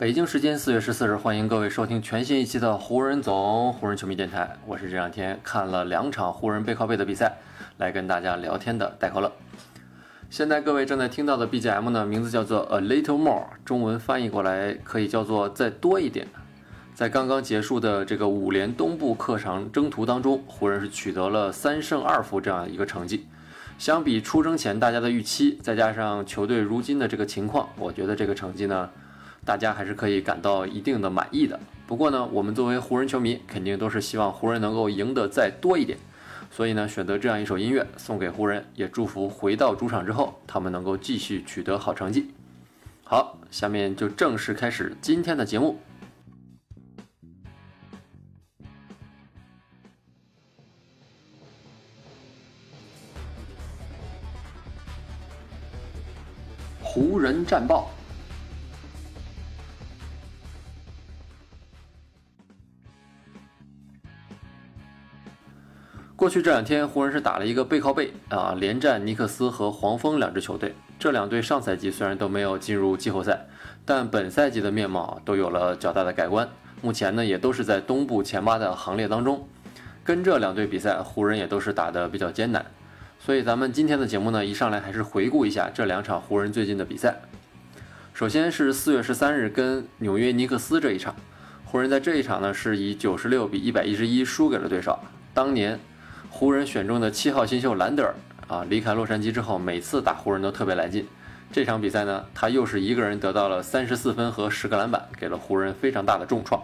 [0.00, 4.56] 北京时间四月十四日，欢迎各位收听全新一期的湖人总湖人球迷电台。
[4.66, 7.36] 我是这两天看了两场湖人背靠背的比赛，
[7.76, 9.30] 来跟大家聊天的戴可乐。
[10.30, 16.26] 现在各位正在听到的 BGM 呢，名字叫做 A Little More，中文翻译过来可以叫做再多一点。
[16.94, 23.26] 在刚刚结束的这个五连东部客场征途当中，湖人是取得了三胜二负这样一个成绩。
[23.76, 28.88] 相比出征前大家的预期，再加上球队如今的这个情况，我觉得这个成绩呢。
[29.44, 31.58] 大家还是可以感到一定的满意的。
[31.86, 35.98] 不过呢，我们作为湖人球迷，肯定都是希望湖人能够赢得再多一点。
[36.52, 42.30] 所以呢，选择这样一首音乐送给湖人，也祝福回到主场之后，他们能够继续取得好成绩。
[43.02, 45.78] 好，下面就正式开始今天的节目。
[56.82, 57.90] 湖人战报。
[66.20, 70.74] 过去这两天，湖人是打了一个背靠背啊，连战尼克斯和黄蜂两支球队。
[70.98, 73.46] 这两队上赛季虽然都没有进入季后赛，
[73.86, 76.46] 但本赛季的面貌都有了较大的改观。
[76.82, 79.48] 目前呢，也都是在东部前八的行列当中。
[80.04, 82.66] 跟这两队比赛，湖人也都是打得比较艰难。
[83.18, 87.16] 所以咱们今天的节目呢，一上来还是回顾一下这两场湖人最近的比赛。
[88.12, 91.16] 首先是四月十三日跟纽约尼克斯这一场，
[91.64, 94.98] 湖人在这一场呢是以九十六比一百一十一输给了对手。
[95.32, 95.80] 当年。
[96.30, 98.14] 湖人选中的七号新秀兰德尔
[98.46, 101.06] 啊，离开洛杉矶之后，每次打湖人都特别来劲。
[101.52, 106.62] 这场比赛呢，他又是一个人得到了三十四分和十个篮板，给了湖人非常大的重创。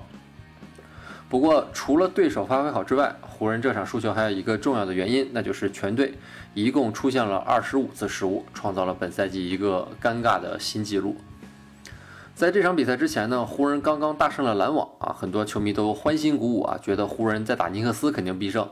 [1.28, 6.14] 不过，除了对手发挥好之外，湖人这场输球还有一个重要的原因，那就是全队
[6.54, 11.16] 一共出现了二十五次失误，创造了本赛季一个尴尬的新纪录。
[12.36, 18.68] 在这场比赛之前呢，湖人刚刚大胜了篮网啊，很多球迷都欢欣鼓舞啊，觉得湖人在打尼克斯肯定必胜。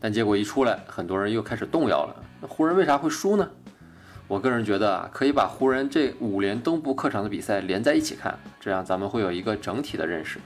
[0.00, 2.14] 但结果一出来，很多人又开始动摇了。
[2.40, 3.48] 那湖人为啥会输呢？
[4.28, 10.38] 我个人觉得啊，可以把湖人这五连东部客场的比赛连在一起看，这样咱们会有一个整体的认识。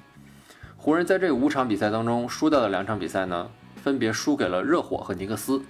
[0.77, 3.51] 湖人在这五场比赛当中输掉的两场比赛呢，
[3.83, 5.61] 分别输给了热火和尼克斯，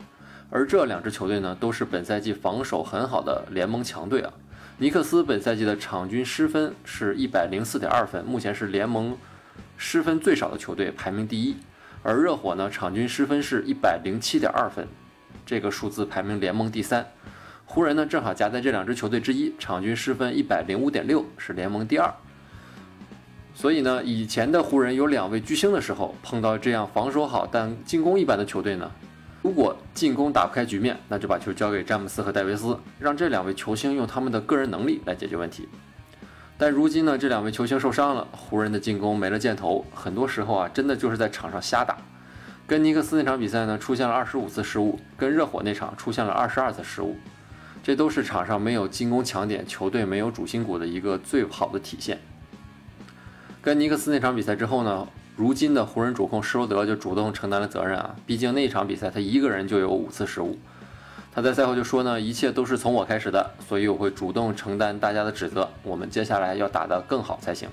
[0.51, 4.33] 而这两支球队呢，都是本赛季防守很好的联盟强队啊。
[4.79, 9.17] 尼克斯本赛季的场均失分是一百零四点二分，目前是联盟
[9.77, 11.57] 失分最少的球队，排名第一。
[12.03, 14.87] 而热火呢，场均失分是一百零七点二分，
[15.47, 17.07] 这个数字排名联盟第三。
[17.65, 22.13] 湖人呢，正好夹在这两支球队之一，场均失分一百零五点六，是联盟第二。
[23.55, 28.91] 所以呢，以前的湖人有两位巨星的时候，碰到这样防守好但进攻一般的球队呢，
[29.41, 35.69] 如果进攻打不开局面，那就把球交给詹姆斯和戴维斯，让这两位球星用他们的个人能力来解决问题。
[36.59, 41.97] 但如今呢，这两位球星受伤了，湖人的进攻没了箭头，很多时候啊，真的就是在场上瞎打。
[42.67, 47.17] 跟尼克斯那场比赛呢，出现了二十五次失误；跟热火那场出现了二十二次失误，
[47.83, 52.21] 这都是场上没有进攻强点、球队没有主心骨的一个最好的体现。
[53.61, 60.57] 跟尼克斯那场比赛之后呢，如今的湖人主控施罗德就主动承担了责任啊，毕竟那场比赛他一个人就有五次失误。
[61.35, 65.67] 他在赛后就说呢，一切都是从我开始的，所以我会主动承担大家的指责。
[65.83, 67.69] 我们接下来要打得更好才行。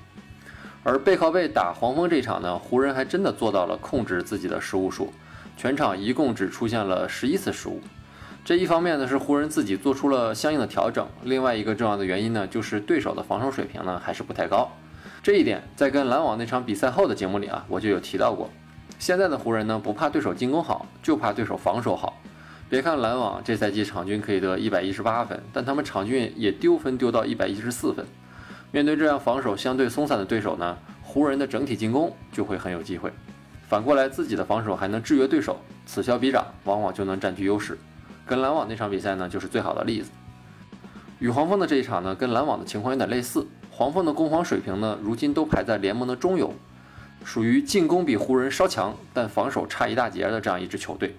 [0.82, 5.12] 而背靠背打黄蜂这场呢，湖人还真的做到了控制自己的失误数，
[5.58, 7.82] 全场一共只出现了十一次失误。
[8.46, 14.72] 这一方面呢是湖人自己做出了相应的调整，另外一个重要的原因呢就是对手的防守水平呢还是不太高。
[15.22, 18.50] 这一点在跟篮网那场比赛后的节目里啊，我就有提到过。
[18.98, 22.18] 现在的湖人呢不怕对手进攻好，就怕对手防守好。
[22.70, 28.06] 别看篮网这赛季场均可以得一百一十八分，但他们场均也丢分丢到一百一十四分。
[28.72, 33.12] 面对这样防守相对松散的对手呢，湖人的整体进攻就会很有机会。
[33.68, 37.76] 反过来，自己的防守还能制约对手，此消彼长，往往就能占据优势。
[38.28, 40.12] 跟篮网那场比赛呢，就是最好的例子。
[41.18, 43.48] 与黄蜂的这一场呢，跟篮网的情况有点类似。
[43.72, 46.54] 黄蜂的攻防水平呢，如今都排在联盟的中游，
[47.26, 51.16] 属于进攻比湖人稍强，但防守差一大截的这样一支球队。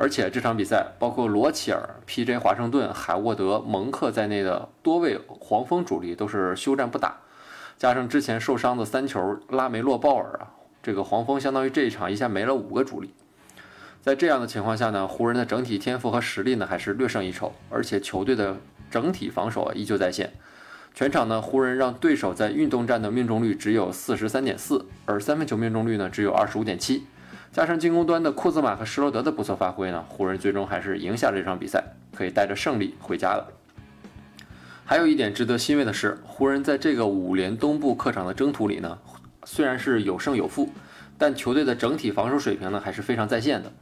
[0.00, 2.38] 而且这场比赛，包括罗齐尔、P.J.
[2.38, 7.18] 华盛顿、海沃德、蒙克在内的多位黄蜂主力都是休战不打，
[7.76, 10.54] 加上之前受伤的三球拉梅洛鲍尔啊，
[10.84, 13.12] 这个黄蜂相当于这一场一下没了五个主力。
[14.00, 18.56] 在这样的情况下呢，湖人的整体天赋和实力呢还是略胜一筹，而且球队的
[18.92, 20.32] 整体防守啊依旧在线。
[20.94, 27.04] 全场呢，湖人让对手在运动战的命中率只有四十三点四，而三分球命中率呢只有二十五点七。
[27.52, 31.82] 加上进攻端的库兹马和施罗德的不错发挥呢，湖人最终还是赢下了这场比赛，
[32.14, 33.48] 可以带着胜利回家了。
[34.84, 38.98] 还有一点值得欣慰的是，湖人在这个五连东部客场的征途里呢，
[39.44, 40.70] 虽然是有胜有负，
[41.16, 43.72] 但球队的整体防守水平呢还是非常在线的。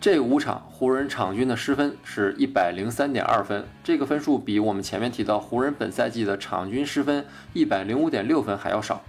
[0.00, 9.02] 这五场湖人场均的失分是一百零三点二分，这个分数比我们前面提到湖人本赛季的场均失分一百零五点六分还要少。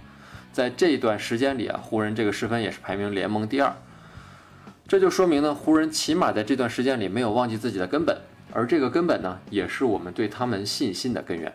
[0.52, 3.72] 在这段时间里啊，湖人这个失分也是排名联盟第二。
[4.90, 8.20] 这就说明呢，湖人起码在这段时间里没有忘记自己的根本，
[8.52, 11.54] 而这个根本呢，也是我们对他们信心的根源。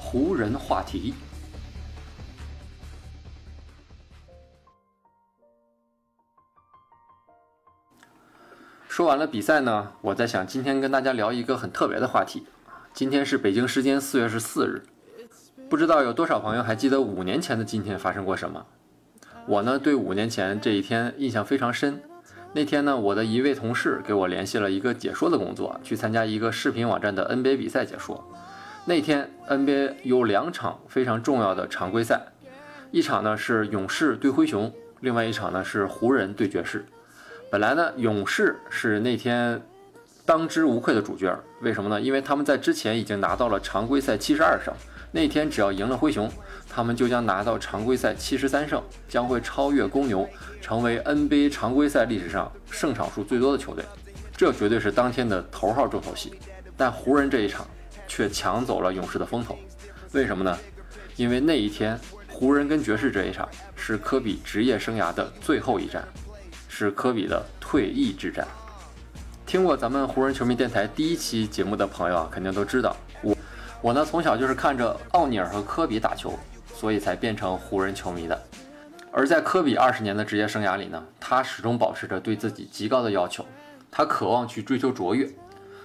[0.00, 1.14] 湖人话题。
[8.88, 12.48] 说完了比赛呢，我在想今天跟大家聊一个很特别的话题。
[12.94, 14.80] 今天是北京时间四月十四日，
[15.68, 18.64] 不知道有多少朋友还记得五年前的今天发生过什么？
[19.48, 22.00] 我呢，对五年前这一天印象非常深。
[22.52, 28.24] 那天呢，我的一位同事给我联系了一个解说的工作，去参加一个视频网站的 NBA 比赛解说。
[28.84, 32.28] 那天 NBA 有两场非常重要的常规赛，
[32.92, 36.86] 一场呢是勇士对灰熊，另外一场呢是湖人对爵士。
[37.50, 39.60] 本来呢，勇士是那天。
[40.26, 42.00] 当之无愧的主角，为什么呢？
[42.00, 44.72] 因为他们在之前已经拿到了常规赛七十二胜，
[45.12, 46.30] 那天只要赢了灰熊，
[46.68, 50.26] 他们就将拿到常规赛七十三胜，将会超越公牛，
[50.62, 53.84] 成为 NBA 常规赛历史上胜场数最多的球队。
[54.34, 56.32] 这绝对是当天的头号重头戏。
[56.76, 57.68] 但湖人这一场
[58.08, 59.58] 却抢走了勇士的风头，
[60.12, 60.58] 为什么呢？
[61.16, 66.02] 因为那一天湖人跟爵士这一场是科比职业生涯的最后一战，
[66.66, 68.44] 是科比的退役之战。
[69.46, 73.36] 听过咱们湖人球迷电台第一期节目的朋友啊，肯定都知道我，
[73.82, 76.32] 我呢从小就是看着奥尼尔和科比打球，
[76.74, 78.42] 所以才变成湖人球迷的。
[79.12, 83.44] 而在科比二十年的职业生涯里呢，他始终保持着对自己极高的要求，
[83.92, 85.28] 他渴望去追求卓越，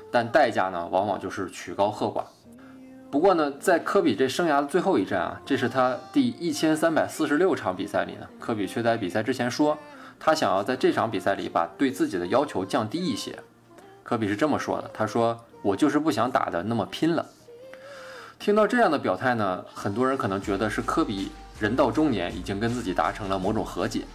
[0.09, 2.23] 但代价呢往往就是曲高和寡。
[3.11, 9.77] 不过呢，在科比这生涯的最后一战啊，这是他第一千三百四十六场比赛里呢，科比却在比赛之前说，
[10.19, 13.37] 他想要在这场比赛里把对自己的要求降低一些。
[14.09, 17.23] 科比是这么说的：“他说，我就是不想打的那么拼了。”
[18.39, 24.05] 听到这样的表态呢，很多人可能觉得是科比人到中年，已经跟自己达成了某种和解。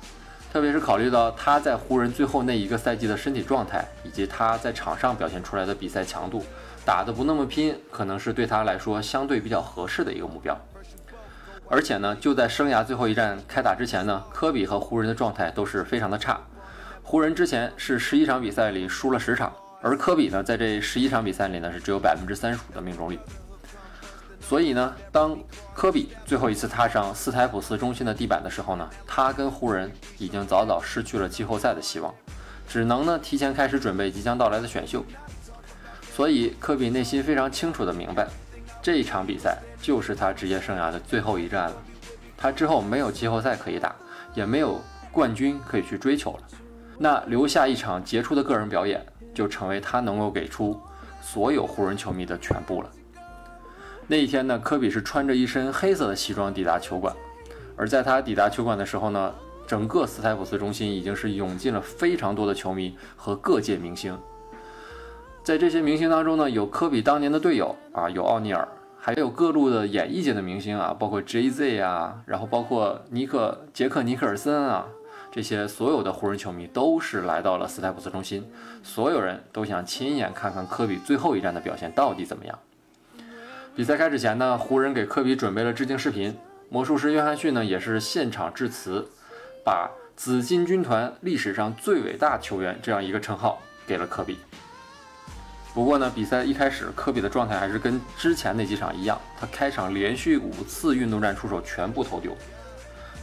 [0.52, 6.44] 特别是考虑到他在湖人最后那一个赛季的身体状态，以及他在场上表现出来的比赛强度，
[6.84, 10.60] 打的不那么拼，可能是对他来说相对比较合适的一个目标。
[11.68, 16.40] 而且呢，就在生涯最后一战开打之前呢，科比和湖人的状态都是非常的差。
[17.04, 19.52] 湖人之前是十一场比赛里输了十场。
[19.86, 23.18] 而科比呢，在这十一场比赛里呢，是只有百分之三十五的命中率。
[24.40, 25.38] 所以呢，当
[25.74, 32.14] 科比最后一次踏上斯台普斯中心的地板的时候呢，他跟湖人已经早早失去了季后赛的希望，
[32.66, 35.04] 只能呢提前开始准备即将到来的选秀。
[36.10, 38.26] 所以科比内心非常清楚的明白，
[38.80, 41.76] 这一场比赛就是他职业生涯的最后一战了。
[42.38, 43.94] 他之后没有季后赛可以打，
[44.32, 44.80] 也没有
[45.12, 46.42] 冠军可以去追求了，
[46.98, 49.04] 那留下一场杰出的个人表演。
[49.34, 50.80] 就成为他能够给出
[51.20, 52.90] 所有湖人球迷的全部了。
[54.06, 57.14] 那一天呢，科比是穿着一身黑色的西装抵达球馆，
[57.76, 59.34] 而在他抵达球馆的时候呢，
[59.66, 64.16] 整个斯台普斯中心已经是涌进了非常多的球迷和各界明星。
[65.42, 74.86] 在这些明星当中呢，有科比当年的队友啊，有奥尼尔，还有各路的演艺界的明星啊，包括 Jay Z 啊，然后包括尼克杰克尼克尔森啊。
[75.34, 78.48] 这些所有的湖人球迷都是来到了斯台普斯中心，
[78.84, 82.56] 所有人都想亲眼看看科比最后一战的表现到底怎么样。
[83.74, 86.36] 比赛开始前呢，湖人给科比准备了致敬视频，
[86.68, 89.08] 魔术师约翰逊呢也是现场致辞，
[89.64, 94.38] 把紫金军团历史上最伟大球员这样一个称号给了科比。
[95.74, 102.36] 不过呢，比赛一开始，科比的状态还是跟之前那几场一样，他开场连续五次运动战出手全部投丢。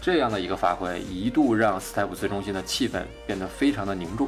[0.01, 4.27] 这样的一个发挥，一度让斯台普斯中心的气氛变得非常的凝重。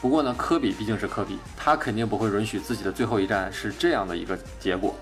[0.00, 4.96] 不过呢，科比毕竟是科比，他肯定不会允许自己的最后一战是这样的一个结果。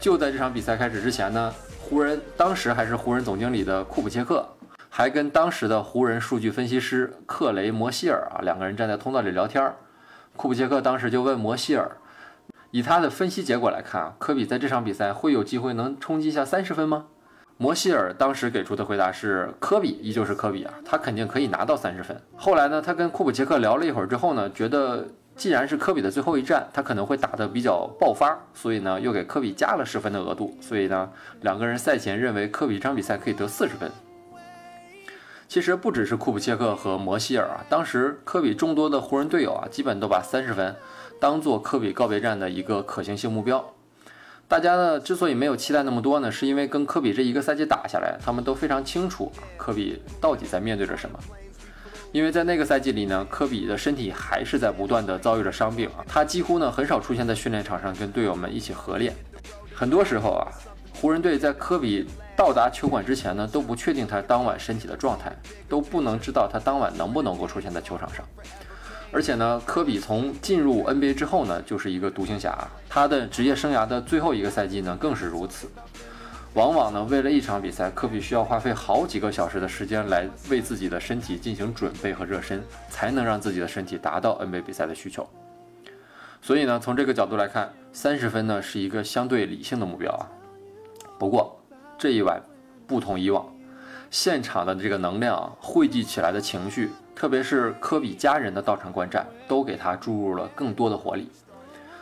[0.00, 4.44] 就在这场比赛开始之前呢，湖人当时还是湖人总经理的库普切克，
[4.90, 9.72] 还跟当时的湖人数据分析师克雷摩希尔啊两个人站在通道里聊天。
[10.34, 11.96] 库普切克当时就问摩希尔。
[12.72, 17.06] 以他的分析结果来看啊，科比在这场比赛会有机会能冲击一下三十分吗？
[17.58, 22.14] 摩希尔当时给出的回答是，科比依旧是科比啊，他肯定可以拿到三十分。
[22.36, 30.54] 后来呢，他跟库普切克聊了一会儿之后呢，觉得既然是科比的最后一战，他可能会打得比较爆发，所以呢，又给科比加了十分的额度。
[30.60, 31.10] 所以呢，
[31.40, 33.90] 两个人赛前认为科比这场比赛可以得四十分。
[35.48, 40.76] 其实不只是库普切克和摩希尔啊，当时科比众多的湖人队友啊，基本都把三十分
[41.18, 43.64] 当做科比告别战的一个可行性目标。
[44.48, 51.18] 大家呢之所以没有期待那么多呢，是因为跟科比这一个赛季打下来，他们都非常清楚科比到底在面对着什么。
[52.12, 59.12] 因为在那个赛季里呢，科比的身体还是在不断的遭遇着伤病啊，他几乎呢很少出现在训练场上跟队友们一起合练。
[59.74, 60.46] 很多时候啊，
[60.94, 65.30] 湖人队在科比到达球馆之前呢，都不确定他当晚身体的状态，
[65.68, 68.24] 都不能知道他当晚能不能够出现在球场上。
[69.12, 72.56] 而且呢，科比从进入 NBA 之后呢，就是一个独行侠。
[72.88, 75.68] 他的职业生涯的最后一个赛季呢，更是如此。
[76.54, 85.28] 往往呢，为了一场比赛，科比需要花费好几个小时的时间来为自己的身体进行准备和热身，才能让自己的身体达到 NBA 比赛的需求。
[86.42, 90.28] 所以呢，从这个角度来看，三十分呢是一个相对理性的目标啊。
[91.18, 91.58] 不过
[91.98, 92.42] 这一晚
[92.86, 93.46] 不同以往，
[94.10, 96.90] 现场的这个能量汇集起来的情绪。
[97.16, 101.30] 特别是科比家人的到场观战，都给他注入了更多的活力。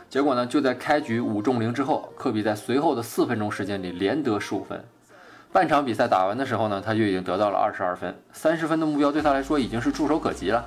[0.09, 4.83] 结果呢，就在开局五中零之后，科比在随后的四分钟时间里连得十五分。
[5.53, 10.65] 半场比赛打完的时候呢，他就已经得到了二十二分，三十分的目标对他来说已经是触手可及了。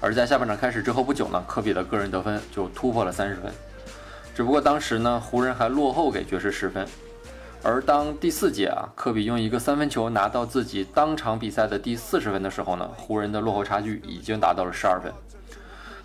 [0.00, 3.50] 而在下半场开始之后不久呢，科比的个人得分就突破了三十分。
[4.34, 6.86] 只不过当时呢，湖人还落后给爵士十分。
[7.62, 15.12] 而当第四节啊，科比用一个三分球拿到自己当场比赛的第四十分的时候呢，湖人的落后差距已经达到了十二分。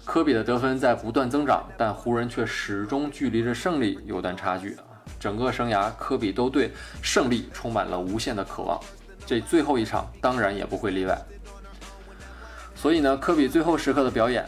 [0.03, 4.75] 科比的得分在不断增长，但湖人却始终距离着胜利有段差距。
[5.19, 8.77] 整个生涯，科比都对胜利充满了无限的渴望，
[9.25, 11.17] 这最后一场当然也不会例外。
[12.75, 14.45] 所以呢，科比最后时刻的表演。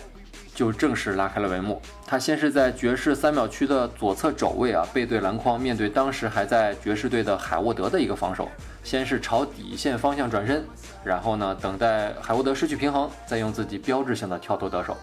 [0.56, 1.80] 就正式拉开了帷幕。
[2.08, 8.50] 他先是在爵士三秒区的左侧肘位啊，背对篮筐，面对当时还在爵士队的海沃德的一个防守，
[8.82, 10.66] 先是朝底线方向转身，
[11.04, 14.96] 然后呢，等待海沃德失去平衡，再用自己标志性的跳投得手。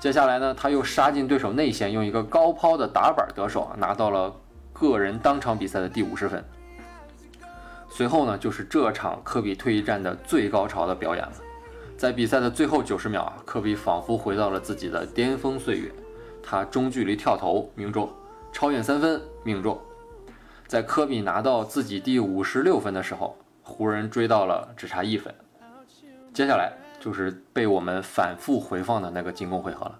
[0.00, 4.34] 接下来呢，他又杀进对手内线，用一个高抛的打板得手啊，拿到了
[4.72, 6.44] 个人当场比赛的第五十分。
[7.88, 11.32] 随后呢，就是这场科比退役战的最高潮的表演了。
[12.00, 15.92] 在比赛的最后九十秒啊，科比仿佛回到了自己的巅峰岁月。
[16.42, 18.10] 他中距离跳投命中，
[18.50, 19.78] 超远三分命中。
[20.66, 25.34] 在科比拿到自己第五十六分的时候，湖人追到了只差一分。
[26.32, 29.98] 接下来就是被我们反复回放的那个进攻回合了。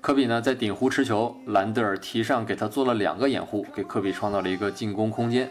[0.00, 5.48] 科比呢在顶弧持球，兰德尔提上给他做了两个掩护，给科比创造了一个进攻空间。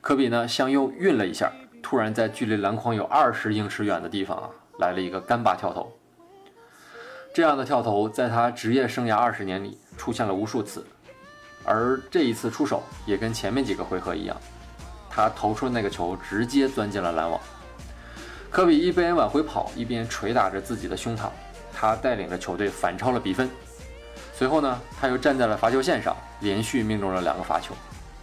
[0.00, 4.50] 科比呢向右运了一下，突然在距离篮筐有二十英尺远的地方啊。
[4.78, 5.92] 来了一个干拔跳投，
[7.34, 10.84] 这样的跳投在他职业生涯二十年里出现了无数次，
[11.64, 14.36] 而这一次出手也跟前面几个回合一样，
[15.10, 17.40] 他投出的那个球直接钻进了篮网。
[18.50, 21.28] 科比一边往回跑，一边捶打着自己的胸膛，
[21.72, 23.50] 他带领着球队反超了比分。
[24.32, 27.74] 随后呢，他又站在了罚球线上，连续命中了两个罚球，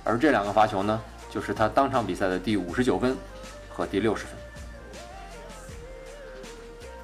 [0.05, 3.15] 而这两个罚球呢，就是他当场比赛的第五十九分
[3.69, 4.44] 和第六十分。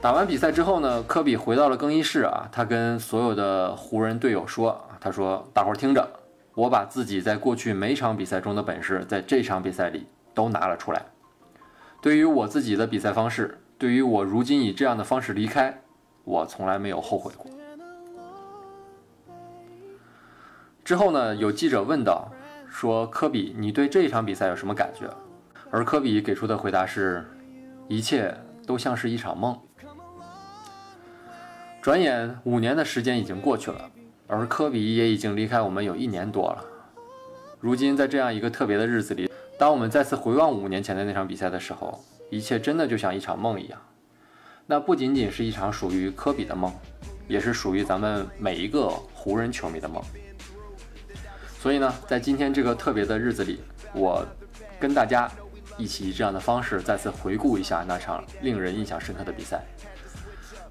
[0.01, 6.09] 打完比赛之后呢，科比回到了更衣室啊，他跟所有的湖人队友说：“他说，大伙儿听着，
[6.55, 11.05] 我把自己在过去每场比赛中的本事，在这场比赛里都拿了出来。
[12.01, 15.79] 对于我自己的比赛方式，对于我如今以这样的方式离开，
[16.23, 17.45] 我从来没有后悔过。”
[20.83, 22.27] 之后呢，有记者问到
[22.67, 25.07] ：“说科比，你对这场比赛有什么感觉？”
[25.69, 27.23] 而科比给出的回答是
[27.87, 29.55] ：“一切都像是一场梦。”
[31.81, 33.89] 转眼五年的时间已经过去了，
[34.27, 36.63] 而科比也已经离开我们有一年多了。
[37.59, 43.81] 如今在这样一个特别的日子里，当我们再次回望五年前的那场比赛的时候，一切真的就像一场梦一样。
[44.67, 46.71] 那不仅仅是一场属于科比的梦，
[47.27, 50.03] 也是属于咱们每一个湖人球迷的梦。
[51.57, 53.59] 所以呢，在今天这个特别的日子里，
[53.95, 54.23] 我
[54.79, 55.27] 跟大家
[55.79, 59.63] 一起以这样的方式再次回顾一下那场令人印象深刻的比赛。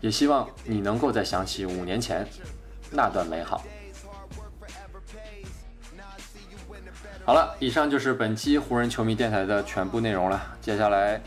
[0.00, 2.26] 也希望你能够再想起五年前
[2.90, 3.62] 那段美好。
[7.24, 10.42] 好了，以上就是本期湖人球迷电台的全部内容了。
[10.60, 11.20] 接下来，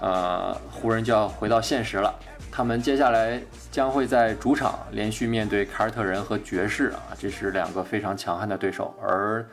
[0.00, 2.14] 呃，湖人就要回到现实了。
[2.52, 8.94] 他们接下来将会在主场连续面对凯尔特人和爵士啊，这是两个非常强悍的对手。
[9.02, 9.44] 而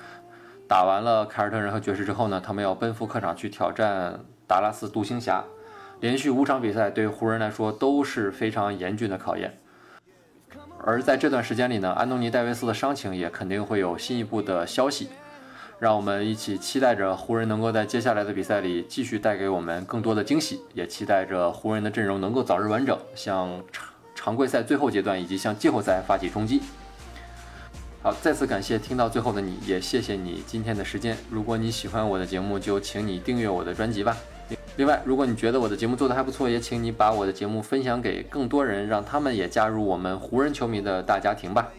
[0.68, 5.44] 打完了凯尔特人和爵士之后呢，他们要奔赴客场去挑战达拉斯独行侠。
[6.00, 9.58] 连续五场比赛对湖人来说都是非常严峻的考验。
[10.86, 15.10] 而在这段时间里呢，安东尼戴维斯的伤情也肯定会有进一步的消息。
[15.80, 26.62] 让我们一起期待着湖人能够在接下来的比赛里继续带给我们更多的惊喜，也期待着湖人的阵容能够早日完整，向常常规赛最后阶段以及向季后赛发起冲击。
[28.04, 31.18] 好，再次感谢听到最后的你，也谢谢你今天的时间。
[31.30, 34.18] 如果你喜欢我的节目，就请你订阅我的专辑吧。
[34.76, 41.70] 另外，如果你觉得我的节目做得还不错，也请你把我的节目分享给更多人，让他们也加入我们湖人球迷的大家庭吧。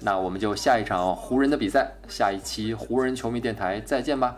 [0.00, 4.36] 那我们就下一场湖人的比赛，下一期湖人球迷电台再见吧，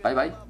[0.00, 0.43] 拜拜。